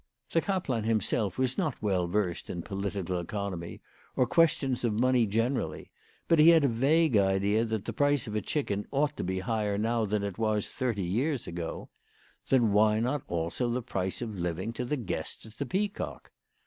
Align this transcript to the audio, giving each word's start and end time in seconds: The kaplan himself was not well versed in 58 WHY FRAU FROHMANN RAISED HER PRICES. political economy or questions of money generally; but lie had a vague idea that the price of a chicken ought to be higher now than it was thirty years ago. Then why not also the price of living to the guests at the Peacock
The 0.31 0.41
kaplan 0.41 0.85
himself 0.85 1.37
was 1.37 1.59
not 1.59 1.79
well 1.79 2.07
versed 2.07 2.49
in 2.49 2.63
58 2.63 2.71
WHY 2.71 2.73
FRAU 2.73 2.79
FROHMANN 2.79 2.87
RAISED 2.87 2.95
HER 2.95 3.01
PRICES. 3.05 3.29
political 3.29 3.45
economy 3.45 3.81
or 4.15 4.27
questions 4.27 4.83
of 4.83 4.99
money 4.99 5.25
generally; 5.27 5.91
but 6.27 6.39
lie 6.39 6.45
had 6.45 6.63
a 6.63 6.67
vague 6.67 7.17
idea 7.17 7.65
that 7.65 7.85
the 7.85 7.93
price 7.93 8.25
of 8.25 8.33
a 8.33 8.41
chicken 8.41 8.87
ought 8.89 9.15
to 9.17 9.23
be 9.23 9.41
higher 9.41 9.77
now 9.77 10.05
than 10.05 10.23
it 10.23 10.39
was 10.39 10.67
thirty 10.67 11.03
years 11.03 11.45
ago. 11.45 11.89
Then 12.49 12.71
why 12.71 12.99
not 12.99 13.21
also 13.27 13.69
the 13.69 13.83
price 13.83 14.23
of 14.23 14.39
living 14.39 14.73
to 14.73 14.85
the 14.85 14.97
guests 14.97 15.45
at 15.45 15.59
the 15.59 15.67
Peacock 15.67 16.31